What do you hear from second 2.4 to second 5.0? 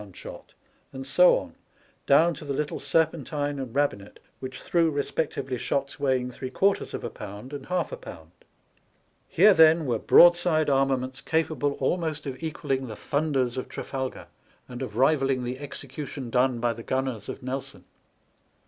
the SOO 8F ANISE ARMADA. little Berpentine and rabenet, which threw